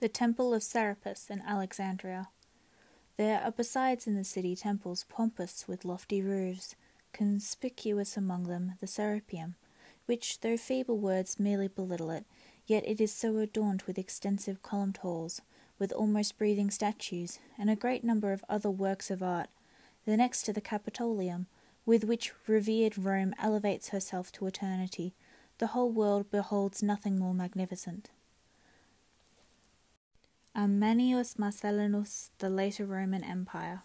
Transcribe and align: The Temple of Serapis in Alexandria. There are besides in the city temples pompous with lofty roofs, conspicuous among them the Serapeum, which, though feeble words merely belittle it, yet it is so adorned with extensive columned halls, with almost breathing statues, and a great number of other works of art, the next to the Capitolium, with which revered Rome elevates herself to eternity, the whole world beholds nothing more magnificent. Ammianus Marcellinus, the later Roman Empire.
The 0.00 0.08
Temple 0.08 0.54
of 0.54 0.62
Serapis 0.62 1.28
in 1.28 1.42
Alexandria. 1.42 2.30
There 3.18 3.38
are 3.42 3.50
besides 3.50 4.06
in 4.06 4.16
the 4.16 4.24
city 4.24 4.56
temples 4.56 5.04
pompous 5.10 5.68
with 5.68 5.84
lofty 5.84 6.22
roofs, 6.22 6.74
conspicuous 7.12 8.16
among 8.16 8.44
them 8.44 8.78
the 8.80 8.86
Serapeum, 8.86 9.56
which, 10.06 10.40
though 10.40 10.56
feeble 10.56 10.96
words 10.96 11.38
merely 11.38 11.68
belittle 11.68 12.10
it, 12.10 12.24
yet 12.66 12.82
it 12.86 12.98
is 12.98 13.12
so 13.12 13.36
adorned 13.36 13.82
with 13.82 13.98
extensive 13.98 14.62
columned 14.62 14.96
halls, 14.96 15.42
with 15.78 15.92
almost 15.92 16.38
breathing 16.38 16.70
statues, 16.70 17.38
and 17.58 17.68
a 17.68 17.76
great 17.76 18.02
number 18.02 18.32
of 18.32 18.42
other 18.48 18.70
works 18.70 19.10
of 19.10 19.22
art, 19.22 19.50
the 20.06 20.16
next 20.16 20.44
to 20.44 20.52
the 20.54 20.62
Capitolium, 20.62 21.44
with 21.84 22.04
which 22.04 22.32
revered 22.46 22.96
Rome 22.96 23.34
elevates 23.38 23.90
herself 23.90 24.32
to 24.32 24.46
eternity, 24.46 25.12
the 25.58 25.68
whole 25.68 25.90
world 25.90 26.30
beholds 26.30 26.82
nothing 26.82 27.18
more 27.18 27.34
magnificent. 27.34 28.08
Ammianus 30.56 31.36
Marcellinus, 31.36 32.30
the 32.38 32.50
later 32.50 32.84
Roman 32.84 33.22
Empire. 33.22 33.82